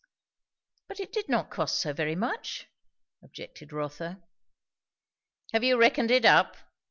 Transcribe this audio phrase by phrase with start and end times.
[0.87, 2.65] "But it did not cost so very much,"
[3.21, 4.23] objected Rotha.
[5.53, 6.57] "Have you reckoned it up?